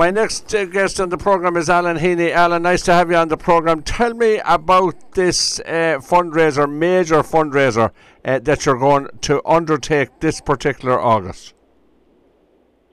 [0.00, 2.32] My next uh, guest on the program is Alan Heaney.
[2.32, 3.82] Alan, nice to have you on the program.
[3.82, 7.90] Tell me about this uh, fundraiser, major fundraiser
[8.24, 11.52] uh, that you're going to undertake this particular August.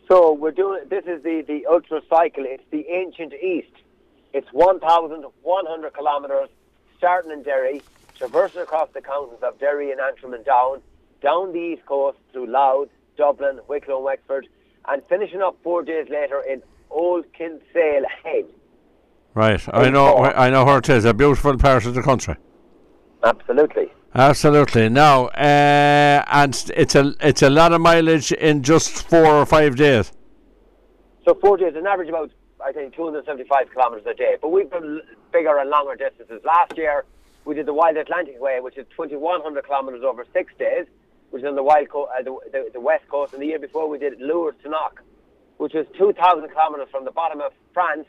[0.09, 2.43] So we're doing this is the the ultra cycle.
[2.45, 3.71] It's the ancient East.
[4.33, 6.49] It's 1,100 kilometres,
[6.97, 7.83] starting in Derry,
[8.17, 10.81] traversing across the counties of Derry and Antrim and Down,
[11.21, 14.49] down the east coast through Louth, Dublin, Wicklow, and Wexford,
[14.89, 18.45] and finishing up four days later in Old Kinsale Head.
[19.33, 21.05] Right, I know, I know where it is.
[21.05, 22.35] A beautiful part of the country.
[23.23, 23.91] Absolutely.
[24.15, 24.89] Absolutely.
[24.89, 29.75] Now, uh, and it's a it's a lot of mileage in just four or five
[29.75, 30.11] days.
[31.25, 32.31] So four days, an average about
[32.65, 34.37] I think 275 kilometres a day.
[34.41, 36.41] But we've done bigger and longer distances.
[36.43, 37.05] Last year
[37.45, 40.85] we did the Wild Atlantic Way, which is 2100 kilometres over six days,
[41.29, 43.33] which is on the wild co- uh, the, the, the west coast.
[43.33, 45.03] And the year before we did Lourdes to Knock,
[45.57, 48.05] which was 2,000 kilometres from the bottom of France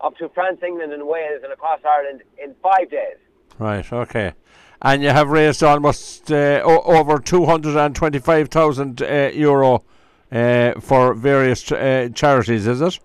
[0.00, 3.16] up to France, England, and Wales, and across Ireland in five days.
[3.58, 3.90] Right.
[3.92, 4.32] Okay.
[4.80, 9.82] And you have raised almost uh, o- over two hundred and twenty-five thousand uh, euro
[10.30, 12.68] uh, for various uh, charities.
[12.68, 13.00] Is it?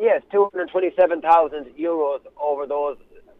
[0.00, 2.96] Yes, 227,000 euros over those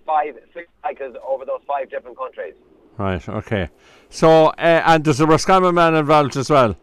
[0.07, 2.55] five six cycles over those five different countries.
[2.99, 3.27] Right.
[3.29, 3.69] Okay.
[4.11, 4.55] So, uh,
[4.87, 6.77] and there's a Roscommon man involved as well.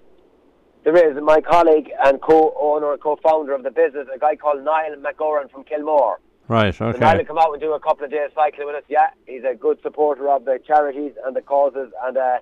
[0.92, 5.52] There is my colleague and co-owner, co-founder of the business, a guy called Niall McGoran
[5.52, 6.20] from Kilmore.
[6.48, 6.74] Right.
[6.74, 7.18] So Niall Okay.
[7.20, 8.82] will come out and do a couple of days cycling with us.
[8.90, 12.40] Yeah, he's a good supporter of the charities and the causes, and uh,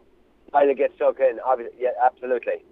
[0.54, 1.42] Niall will get stuck in.
[1.46, 2.64] Obviously, yeah, absolutely.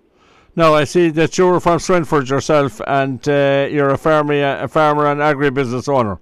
[0.56, 5.08] No, I see that you're from Swinford yourself, and uh, you're a farmer, a farmer
[5.08, 6.20] and agribusiness owner.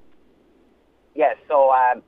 [1.13, 2.01] Yes, so um,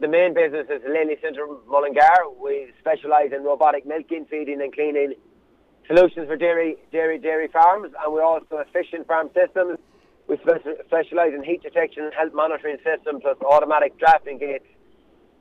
[0.00, 2.16] the main business is Lely Centre Mullingar.
[2.42, 5.12] We specialise in robotic milking, feeding and cleaning
[5.86, 9.78] solutions for dairy, dairy, dairy farms, and we're also efficient farm systems.
[10.28, 10.36] We
[10.86, 14.64] specialise in heat detection and health monitoring systems, plus automatic drafting gates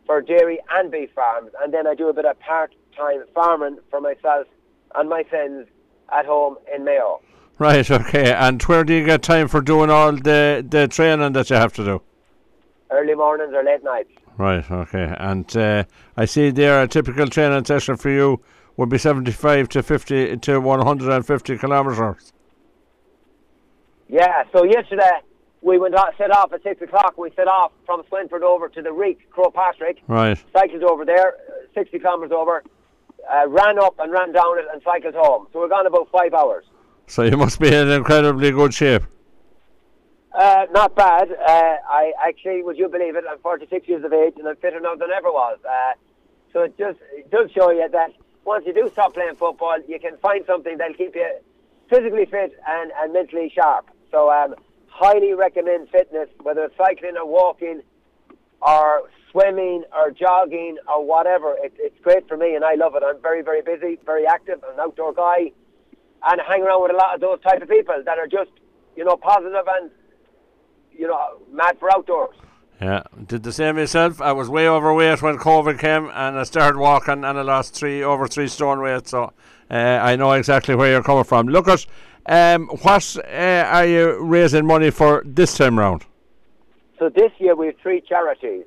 [0.05, 1.51] for dairy and beef farms.
[1.61, 4.47] And then I do a bit of part-time farming for myself
[4.94, 5.67] and my sons
[6.13, 7.22] at home in Mayo.
[7.57, 7.89] Right.
[7.89, 8.33] Okay.
[8.33, 11.73] And where do you get time for doing all the the training that you have
[11.73, 12.01] to do?
[12.91, 14.12] Early mornings or late nights.
[14.38, 14.69] Right.
[14.69, 15.16] Okay.
[15.17, 15.85] And uh,
[16.17, 18.41] I see there a typical training session for you
[18.78, 22.34] would be seventy-five to fifty to one hundred and fifty kilometres.
[24.08, 25.09] Yeah, so yesterday
[25.62, 27.18] we went off, set off at six o'clock.
[27.18, 30.38] We set off from Swinford over to the Reek, Croagh Patrick, Right.
[30.53, 32.63] cycled over there, uh, 60 kilometres over,
[33.34, 35.47] uh, ran up and ran down it and cycled home.
[35.52, 36.66] So we're gone about five hours.
[37.07, 39.03] So you must be in incredibly good shape.
[40.38, 41.31] Uh, not bad.
[41.31, 44.80] Uh, I actually, would you believe it, I'm 46 years of age and I'm fitter
[44.81, 45.57] now than ever was.
[45.68, 45.94] Uh,
[46.52, 48.12] so it just it does show you that
[48.45, 51.29] once you do stop playing football, you can find something that'll keep you
[51.89, 53.89] physically fit and, and mentally sharp.
[54.11, 54.56] So um,
[54.88, 57.81] highly recommend fitness, whether it's cycling or walking
[58.61, 61.56] or swimming or jogging or whatever.
[61.61, 63.03] It, it's great for me and I love it.
[63.06, 65.51] I'm very, very busy, very active, I'm an outdoor guy
[66.27, 68.51] and I hang around with a lot of those type of people that are just,
[68.95, 69.91] you know, positive and,
[70.91, 72.35] you know, mad for outdoors.
[72.81, 74.19] Yeah, did the same myself.
[74.22, 78.03] I was way overweight when COVID came, and I started walking, and I lost three
[78.03, 79.08] over three stone weight.
[79.08, 79.31] So
[79.72, 81.47] uh, I know exactly where you're coming from.
[81.47, 81.86] Look at
[82.25, 86.06] um, what uh, are you raising money for this time round?
[87.00, 88.66] So this year we have three charities.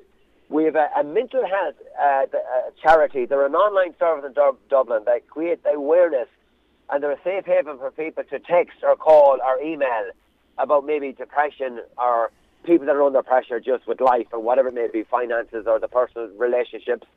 [0.49, 3.25] We have a, a mental health uh, the, uh, charity.
[3.25, 5.03] They're an online service in Dub- Dublin.
[5.05, 6.27] They create awareness
[6.89, 10.09] and they're a safe haven for people to text or call or email
[10.57, 12.31] about maybe depression or
[12.69, 15.79] people that are under pressure just with life or whatever it may be, finances or
[15.79, 17.07] the personal relationships.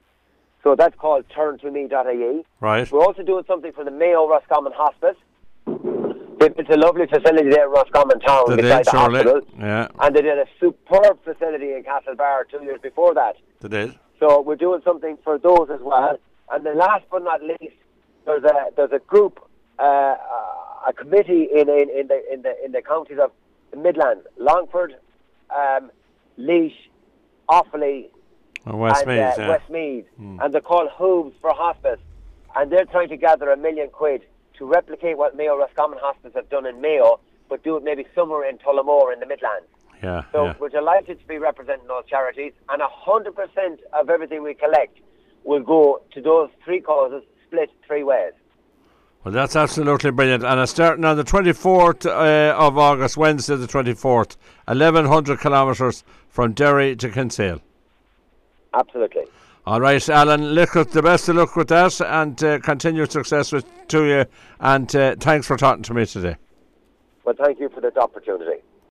[0.62, 2.44] So that's called turn2me.ie.
[2.60, 2.90] Right.
[2.90, 5.16] We're also doing something for the Mayo Roscommon Hospice.
[6.44, 9.40] It's a lovely facility there in Roscommon Town Did beside the hospital.
[9.58, 13.36] Yeah, And they did a superb facility in Castlebar two years before that.
[13.60, 13.94] they did.
[14.18, 16.18] So we're doing something for those as well.
[16.50, 17.76] And then last but not least,
[18.24, 19.38] there's a there's a group,
[19.78, 20.16] uh,
[20.88, 23.30] a committee in, in in the in the in the counties of
[23.70, 24.94] the Midlands, Longford,
[25.56, 25.90] um,
[26.38, 26.72] Laois,
[27.48, 28.08] Offaly,
[28.64, 29.08] Oh, Westmeath.
[29.18, 29.48] and uh, yeah.
[29.48, 31.98] Westmeath, and they're called Hooves for Hospice,
[32.54, 34.22] and they're trying to gather a million quid
[34.58, 37.18] to replicate what Mayo Roscommon Hospice have done in Mayo,
[37.48, 39.66] but do it maybe somewhere in Tullamore in the Midlands.
[40.02, 40.54] yeah, So yeah.
[40.60, 44.98] we're delighted to be representing those charities, and 100% of everything we collect
[45.44, 48.32] will go to those three causes, split three ways.
[49.24, 50.42] Well, that's absolutely brilliant.
[50.42, 54.36] And it's starting on the 24th uh, of August, Wednesday the 24th,
[54.66, 57.60] 1100 kilometres from Derry to Kinsale.
[58.74, 59.22] Absolutely.
[59.64, 63.52] All right, Alan, look at the best of luck with that and uh, continued success
[63.52, 64.24] with, to you.
[64.58, 66.36] And uh, thanks for talking to me today.
[67.24, 68.60] Well, thank you for this opportunity.